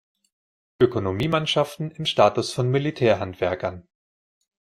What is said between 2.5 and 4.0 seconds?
von Militär-Handwerkern.